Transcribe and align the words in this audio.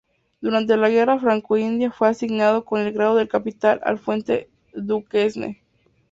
Durante 0.41 0.77
la 0.77 0.89
guerra 0.89 1.19
Franco-india 1.19 1.91
fue 1.91 2.07
asignado 2.07 2.65
con 2.65 2.81
el 2.81 2.91
grado 2.91 3.13
de 3.17 3.27
capitán 3.27 3.79
al 3.83 3.99
Fuerte 3.99 4.49
Duquesne. 4.73 5.61